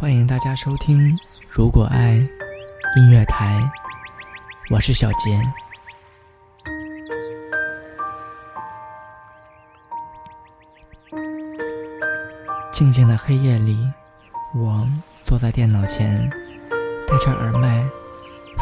[0.00, 1.12] 欢迎大家收听
[1.48, 2.12] 《如果爱》
[2.96, 3.68] 音乐台，
[4.70, 5.36] 我是小杰。
[12.70, 13.76] 静静的黑夜里，
[14.54, 14.86] 我
[15.26, 16.30] 坐在电脑前，
[17.08, 17.84] 戴着耳麦，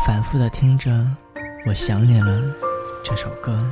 [0.07, 0.91] 反复的听着
[1.67, 2.41] 《我想你了》
[3.05, 3.63] 这首歌，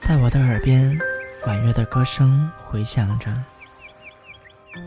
[0.00, 0.98] 在我的耳边，
[1.46, 3.32] 婉约的歌声回响着。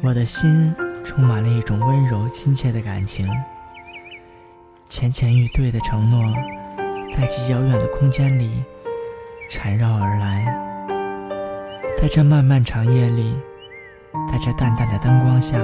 [0.01, 3.27] 我的心充满了一种温柔亲切的感情，
[4.87, 6.21] 浅浅欲对的承诺，
[7.11, 8.63] 在极遥远的空间里
[9.49, 10.45] 缠绕而来。
[11.99, 13.35] 在这漫漫长夜里，
[14.31, 15.57] 在这淡淡的灯光下，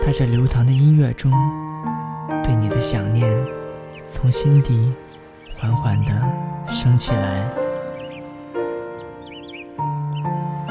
[0.00, 1.32] 在这流淌的音乐中，
[2.44, 3.30] 对你的想念
[4.10, 4.92] 从心底
[5.58, 6.12] 缓缓地
[6.68, 7.46] 升起来，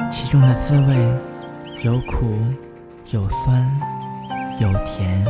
[0.09, 1.34] 其中的滋味。
[1.85, 2.35] 有苦，
[3.11, 3.63] 有酸，
[4.59, 5.23] 有甜。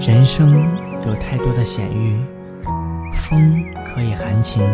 [0.00, 0.66] 人生
[1.06, 2.18] 有太多的险遇，
[3.12, 4.66] 风可以含情，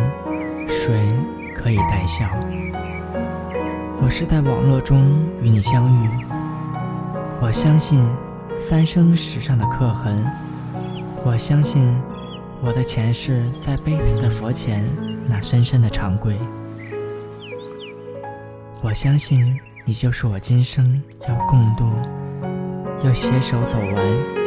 [0.69, 0.95] 水
[1.57, 2.25] 可以带笑。
[4.01, 6.09] 我是在网络中与你相遇，
[7.41, 8.01] 我相信。
[8.67, 10.25] 三生石上的刻痕，
[11.25, 11.97] 我相信
[12.63, 14.85] 我的前世在悲死的佛前
[15.27, 16.37] 那深深的长跪。
[18.83, 21.91] 我相信你就是我今生要共度、
[23.03, 23.95] 要携手走完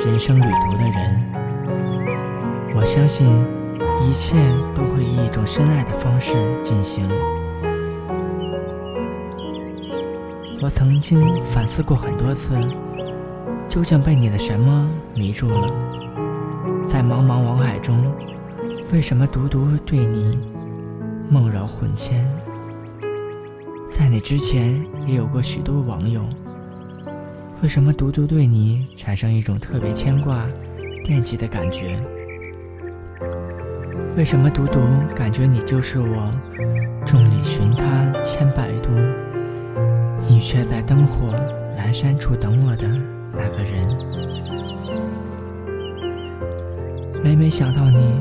[0.05, 1.33] 人生旅途的人。
[2.75, 3.27] 我相信
[4.07, 4.37] 一切
[4.75, 7.09] 都会以一种深爱的方式进行。
[10.61, 12.55] 我曾经反思过很多次。
[13.71, 15.69] 究竟被你的什么迷住了？
[16.85, 18.03] 在茫茫网海中，
[18.91, 20.37] 为什么独独对你
[21.29, 22.29] 梦绕魂牵？
[23.89, 26.21] 在你之前也有过许多网友，
[27.63, 30.45] 为什么独独对你产生一种特别牵挂、
[31.01, 31.97] 惦记的感觉？
[34.17, 34.81] 为什么独独
[35.15, 36.29] 感觉你就是我
[37.05, 38.89] 众里寻他千百度，
[40.27, 41.33] 你却在灯火
[41.79, 42.85] 阑珊处等我的？
[43.33, 43.87] 那个人，
[47.23, 48.13] 每每想到你，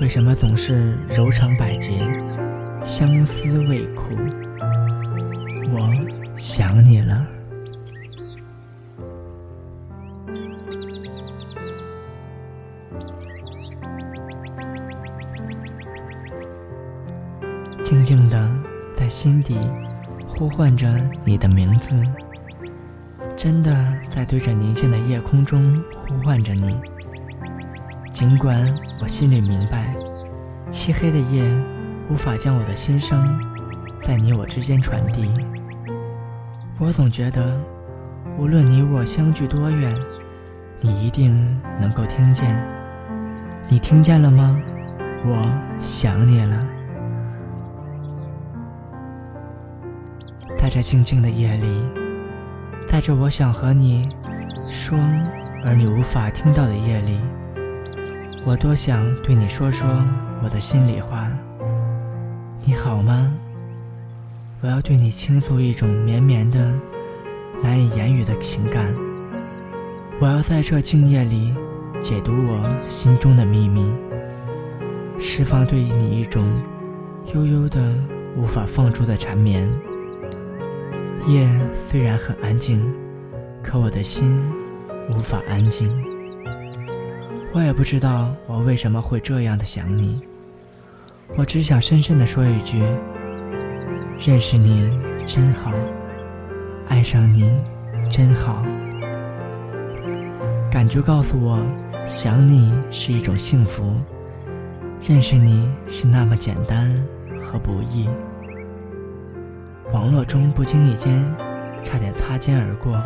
[0.00, 1.92] 为什么总是柔肠百结，
[2.82, 4.10] 相思未苦？
[5.72, 5.90] 我
[6.36, 7.26] 想你了。
[17.82, 18.50] 静静的
[18.94, 19.56] 在心底
[20.26, 20.88] 呼唤着
[21.24, 21.94] 你的名字。
[23.44, 23.76] 真的
[24.08, 26.80] 在对着宁静的夜空中呼唤着你。
[28.10, 29.94] 尽管我心里明白，
[30.70, 31.44] 漆黑的夜
[32.08, 33.38] 无法将我的心声
[34.00, 35.30] 在你我之间传递。
[36.78, 37.54] 我总觉得，
[38.38, 39.94] 无论你我相距多远，
[40.80, 42.58] 你一定能够听见。
[43.68, 44.58] 你听见了吗？
[45.22, 45.46] 我
[45.78, 46.66] 想你了。
[50.56, 52.03] 在这静静的夜里。
[52.94, 54.08] 在这我想和你
[54.68, 54.96] 说，
[55.64, 57.18] 而你无法听到的夜里，
[58.46, 59.88] 我多想对你说说
[60.44, 61.28] 我的心里话。
[62.62, 63.34] 你好吗？
[64.60, 66.70] 我要对你倾诉一种绵绵的、
[67.60, 68.94] 难以言语的情感。
[70.20, 71.52] 我要在这静夜里
[72.00, 73.92] 解读我心中的秘密，
[75.18, 76.48] 释放对你一种
[77.34, 77.92] 悠悠的、
[78.36, 79.68] 无法放出的缠绵。
[81.26, 82.84] 夜虽然很安静，
[83.62, 84.44] 可我的心
[85.10, 85.90] 无法安静。
[87.54, 90.20] 我也不知道我为什么会这样的想你。
[91.34, 92.82] 我只想深深的说一句：
[94.18, 94.90] 认识你
[95.24, 95.72] 真好，
[96.88, 97.58] 爱上你
[98.10, 98.62] 真好。
[100.70, 101.58] 感觉告诉我，
[102.04, 103.94] 想你是一种幸福，
[105.00, 106.94] 认识你是那么简单
[107.40, 108.10] 和不易。
[109.94, 111.24] 网络中不经意间，
[111.80, 113.00] 差点擦肩而过，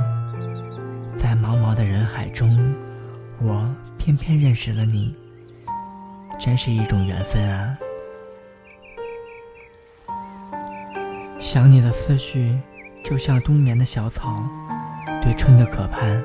[1.19, 2.75] 在茫茫的人海中，
[3.43, 3.69] 我
[3.99, 5.15] 偏偏认识了你，
[6.41, 7.79] 真是一种缘分啊！
[11.39, 12.59] 想你的思绪，
[13.05, 14.43] 就像冬眠的小草，
[15.21, 16.19] 对春的渴盼；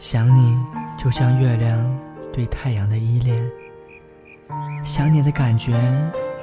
[0.00, 0.58] 想你，
[0.98, 1.78] 就像月亮
[2.32, 3.40] 对太阳的依恋；
[4.82, 5.80] 想你的感觉，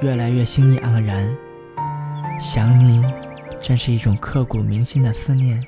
[0.00, 1.30] 越来越心意盎然。
[2.40, 3.04] 想你，
[3.60, 5.62] 真是一种刻骨铭心的思念。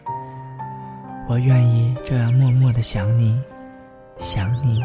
[1.29, 3.39] 我愿意这样默默的想你，
[4.17, 4.83] 想你。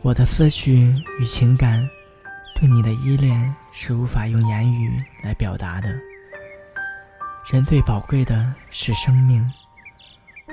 [0.00, 1.86] 我的思绪与情感，
[2.58, 5.90] 对你的依恋是无法用言语来表达的。
[7.52, 9.46] 人最宝贵的是生命，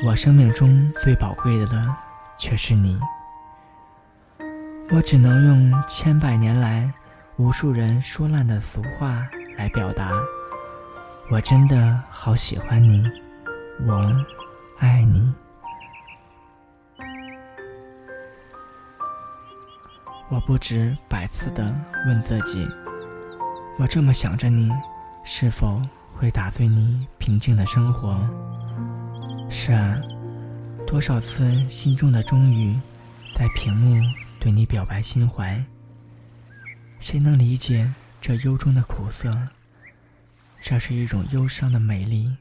[0.06, 1.88] 我生命中最宝贵的
[2.38, 3.00] 却是你。
[4.92, 6.94] 我只能用千百年来
[7.38, 10.12] 无数人说烂的俗话来表达。
[11.30, 13.04] 我真的好喜欢你，
[13.86, 14.12] 我
[14.80, 15.32] 爱你。
[20.30, 21.72] 我不止百次的
[22.08, 22.68] 问自己：
[23.78, 24.72] 我这么想着你，
[25.24, 25.80] 是否
[26.16, 28.20] 会打碎你平静的生活？
[29.48, 29.96] 是啊，
[30.88, 32.76] 多少次心中的终于，
[33.36, 33.96] 在屏幕
[34.40, 35.64] 对你表白心怀。
[37.00, 39.32] 谁能理解这忧中的苦涩？
[40.60, 42.36] 这是一种忧伤的美丽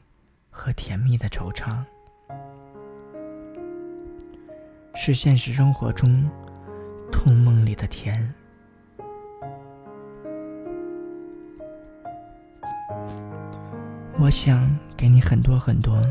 [0.49, 1.83] 和甜蜜的惆怅，
[4.95, 6.29] 是现实生活中
[7.11, 8.33] 痛梦里的甜。
[14.19, 14.67] 我想
[14.97, 16.01] 给你很多很多，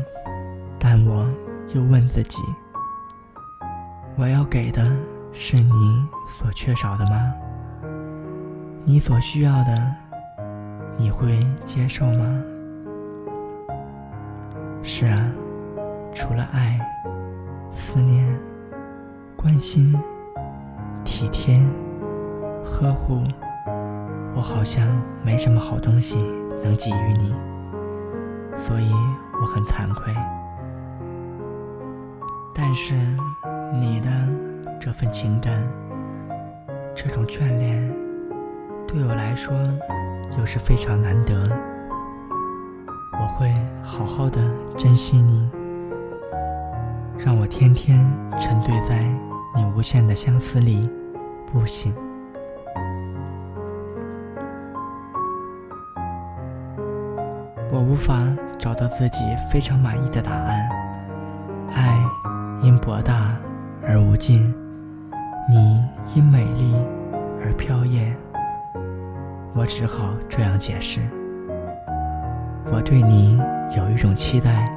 [0.79, 1.29] 但我
[1.75, 2.39] 又问自己：
[4.15, 4.83] 我要给的
[5.33, 7.33] 是你所缺少的吗？
[8.89, 9.95] 你所需要的？
[10.95, 12.41] 你会接受吗？
[14.81, 15.29] 是啊，
[16.13, 16.79] 除了爱、
[17.73, 18.25] 思念、
[19.35, 19.93] 关心、
[21.03, 21.59] 体贴、
[22.63, 23.23] 呵护，
[24.33, 24.87] 我好像
[25.21, 26.15] 没什么好东西
[26.63, 27.35] 能给予你，
[28.55, 28.89] 所以
[29.41, 30.15] 我很惭愧。
[32.55, 32.95] 但是，
[33.81, 34.09] 你的
[34.79, 35.61] 这份情感，
[36.95, 37.93] 这种眷恋，
[38.87, 39.53] 对我来说。
[40.37, 41.49] 又是非常难得，
[43.13, 43.51] 我会
[43.81, 44.39] 好好的
[44.77, 45.49] 珍惜你，
[47.17, 48.05] 让我天天
[48.39, 48.99] 沉醉在
[49.55, 50.87] 你无限的相思里
[51.51, 51.91] 不醒。
[57.71, 58.21] 我无法
[58.59, 60.69] 找到自己非常满意的答案，
[61.73, 61.97] 爱
[62.61, 63.35] 因博大
[63.87, 64.53] 而无尽，
[65.49, 66.75] 你因美丽
[67.43, 68.13] 而飘逸。
[69.57, 71.01] 我只好这样解释：
[72.71, 73.41] 我对你
[73.75, 74.71] 有一种期待，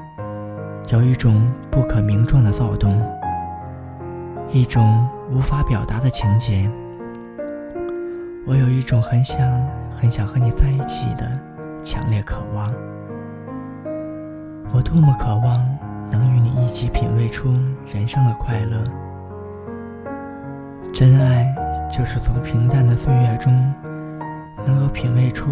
[0.89, 2.99] 有一种不可名状的躁动，
[4.51, 6.67] 一种无法表达的情节。
[8.47, 9.39] 我有一种很想、
[9.91, 11.31] 很想和你在一起的
[11.83, 12.73] 强烈渴望。
[14.73, 15.79] 我多么渴望
[16.11, 17.53] 能与你一起品味出
[17.93, 18.83] 人生的快乐。
[20.91, 21.55] 真爱
[21.87, 23.53] 就是从平淡的岁月中。
[24.67, 25.51] 能够品味出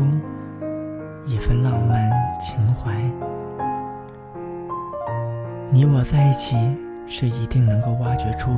[1.26, 2.10] 一份浪漫
[2.40, 2.92] 情怀，
[5.70, 6.56] 你我在一起
[7.06, 8.50] 是一定能够挖掘出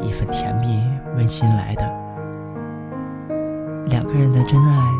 [0.00, 0.86] 一份甜蜜
[1.16, 1.84] 温馨来的。
[3.86, 4.90] 两个人的真爱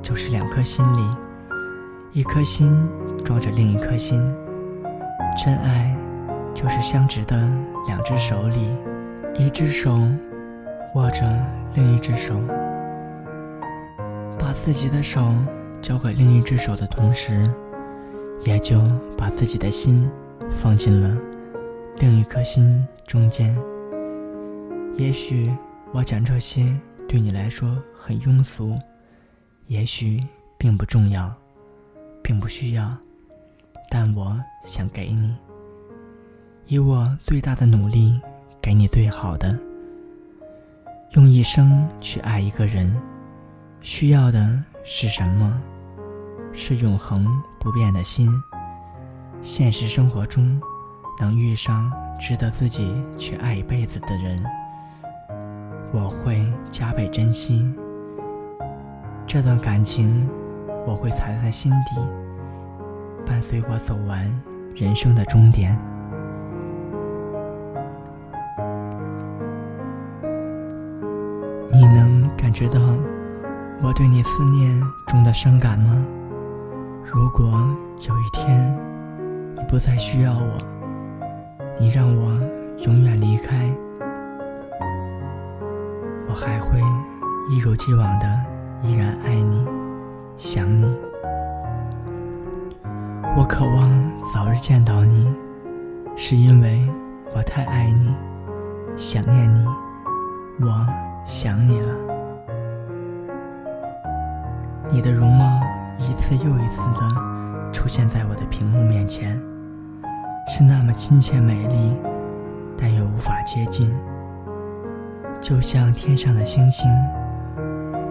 [0.00, 1.04] 就是两颗心里，
[2.12, 2.88] 一颗心
[3.24, 4.22] 装着另一颗心。
[5.36, 5.94] 真爱
[6.54, 7.36] 就是相执的
[7.86, 8.76] 两只手里，
[9.34, 9.96] 一只手
[10.94, 11.22] 握着
[11.74, 12.34] 另一只手。
[14.64, 15.34] 自己的手
[15.80, 17.50] 交给另一只手的同时，
[18.44, 18.82] 也就
[19.16, 20.06] 把自己的心
[20.50, 21.16] 放进了
[21.98, 23.56] 另一颗心中间。
[24.98, 25.50] 也许
[25.92, 26.76] 我讲这些
[27.08, 28.76] 对你来说很庸俗，
[29.68, 30.20] 也许
[30.58, 31.32] 并不重要，
[32.22, 32.94] 并不需要，
[33.88, 35.34] 但我想给你，
[36.66, 38.20] 以我最大的努力
[38.60, 39.58] 给你最好的，
[41.12, 42.94] 用一生去爱一个人。
[43.80, 45.52] 需要的是什么？
[46.52, 47.26] 是永恒
[47.60, 48.28] 不变的心。
[49.40, 50.60] 现实生活中，
[51.20, 54.44] 能遇上值得自己去爱一辈子的人，
[55.92, 57.72] 我会加倍珍惜。
[59.26, 60.28] 这段感情，
[60.86, 62.00] 我会藏在心底，
[63.24, 64.28] 伴随我走完
[64.74, 65.78] 人生的终点。
[71.70, 72.80] 你能感觉到？
[73.80, 76.04] 我对你思念中的伤感吗？
[77.04, 77.46] 如果
[78.08, 78.76] 有一天
[79.54, 80.58] 你不再需要我，
[81.78, 82.32] 你让我
[82.84, 83.72] 永远离开，
[86.28, 86.80] 我还会
[87.48, 88.26] 一如既往的
[88.82, 89.64] 依然爱你、
[90.36, 90.84] 想你。
[93.36, 93.88] 我渴望
[94.34, 95.32] 早日见到你，
[96.16, 96.84] 是因为
[97.32, 98.12] 我太爱你、
[98.96, 99.64] 想念你，
[100.60, 100.86] 我
[101.24, 102.07] 想你了。
[104.90, 105.60] 你的容貌
[105.98, 109.38] 一次又一次的出现在我的屏幕面前，
[110.48, 111.94] 是那么亲切美丽，
[112.76, 113.94] 但又无法接近，
[115.40, 116.90] 就像天上的星星，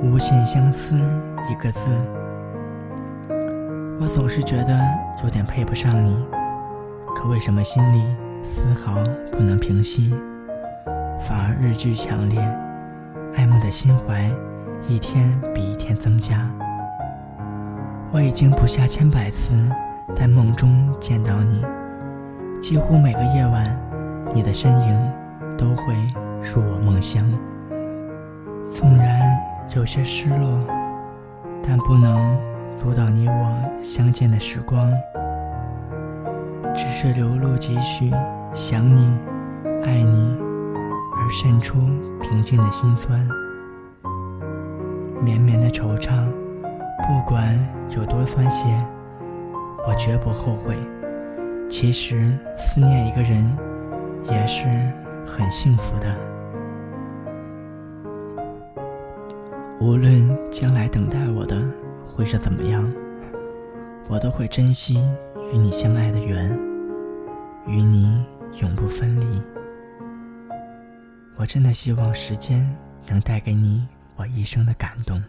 [0.03, 0.95] 无限相思
[1.49, 1.89] 一个字。
[3.99, 4.79] 我总是觉得
[5.23, 6.15] 有点配不上你，
[7.15, 8.03] 可为什么心里
[8.43, 10.13] 丝毫不能平息，
[11.19, 12.39] 反而日剧强烈，
[13.35, 14.29] 爱慕的心怀
[14.87, 16.47] 一天比一天增加。
[18.17, 19.53] 我已经不下千百次
[20.15, 21.63] 在梦中见到你，
[22.59, 23.79] 几乎每个夜晚，
[24.33, 25.11] 你的身影
[25.55, 25.93] 都会
[26.41, 27.23] 入我梦乡。
[28.67, 29.21] 纵然
[29.75, 30.59] 有些失落，
[31.61, 32.35] 但不能
[32.75, 34.91] 阻挡你我相见的时光。
[36.73, 38.11] 只是流露几许
[38.51, 39.15] 想你、
[39.83, 40.35] 爱你，
[41.19, 41.77] 而渗出
[42.19, 43.29] 平静的心酸，
[45.21, 46.27] 绵绵的惆怅。
[46.97, 47.57] 不管
[47.91, 48.85] 有多酸咸，
[49.87, 50.75] 我绝不后悔。
[51.69, 53.45] 其实思念一个人
[54.25, 54.65] 也是
[55.25, 56.15] 很幸福的。
[59.79, 61.61] 无论将来等待我的
[62.07, 62.89] 会是怎么样，
[64.09, 64.95] 我都会珍惜
[65.53, 66.57] 与你相爱的缘，
[67.67, 68.25] 与你
[68.61, 69.41] 永不分离。
[71.35, 72.67] 我真的希望时间
[73.07, 75.21] 能带给你我一生的感动。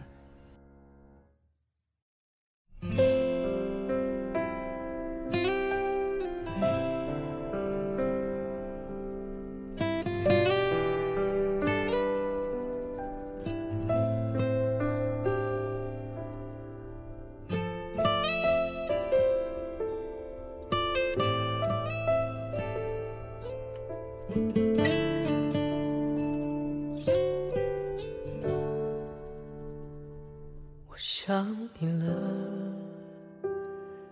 [30.99, 32.13] 我想你了，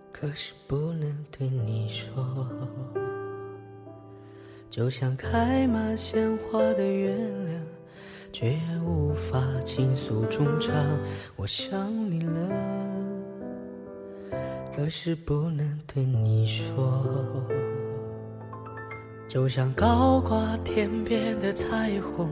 [0.09, 2.47] 可是不能对你说，
[4.69, 7.61] 就像开满鲜花的月亮，
[8.31, 10.73] 却无法倾诉衷肠。
[11.35, 12.49] 我想你了，
[14.73, 17.03] 可是不能对你说，
[19.27, 22.29] 就像高挂天边的彩虹，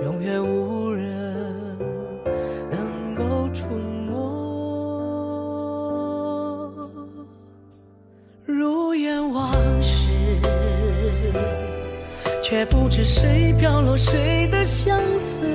[0.00, 1.69] 永远无人
[12.50, 15.46] 却不知谁飘落谁的相思，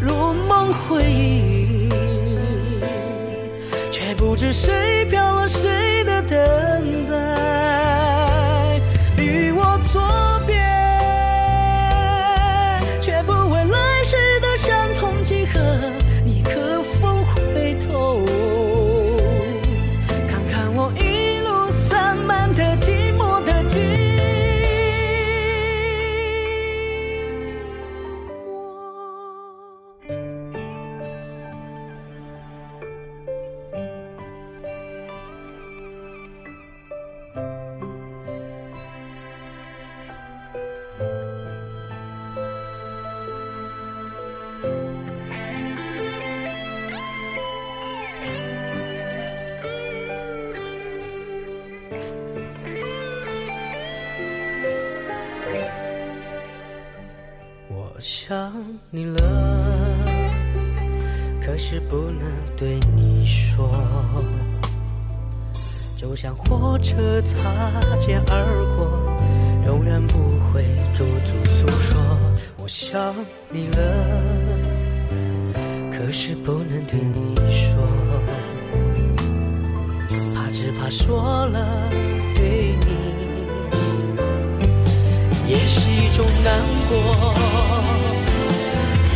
[0.00, 1.90] 如梦回忆，
[3.92, 5.97] 却不知谁飘落谁
[57.98, 58.52] 我想
[58.90, 59.18] 你了，
[61.42, 63.68] 可是不能对你说，
[65.96, 67.36] 就像火车擦
[67.98, 69.16] 肩而过，
[69.66, 70.64] 永远不会
[70.94, 72.00] 驻足诉说。
[72.58, 73.12] 我想
[73.50, 73.80] 你了，
[75.90, 77.82] 可是不能对你说，
[80.36, 81.90] 怕只怕说了
[85.48, 86.52] 也是一种难
[86.88, 87.34] 过，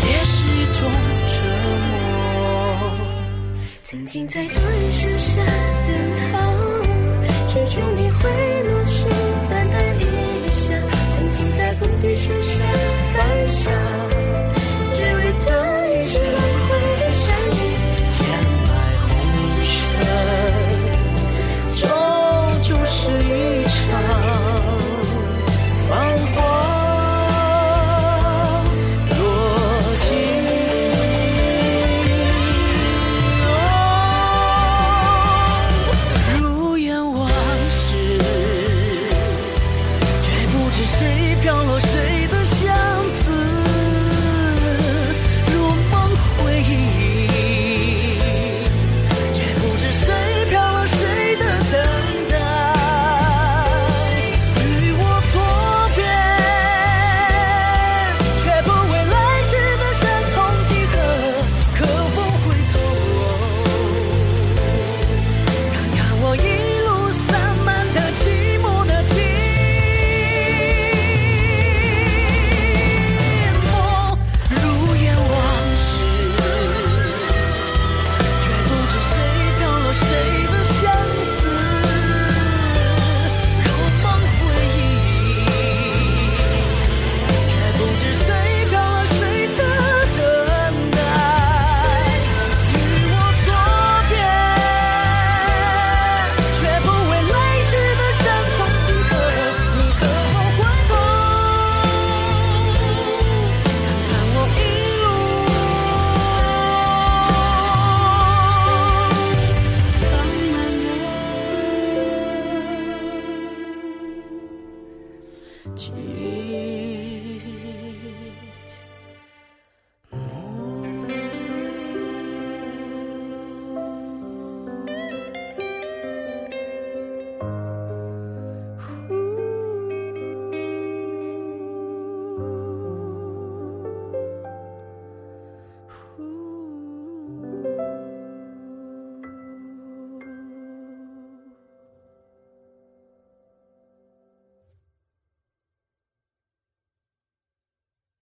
[0.06, 0.90] 也是一种
[1.28, 1.34] 折
[1.76, 1.90] 磨。
[3.84, 5.42] 曾经在大雨声下
[5.86, 5.88] 等
[6.32, 6.34] 候，
[7.48, 8.30] 只求你回
[8.64, 9.06] 眸时
[9.50, 10.02] 淡淡一
[10.54, 10.64] 笑。
[11.14, 12.64] 曾经在风笛声下
[13.12, 14.01] 分手。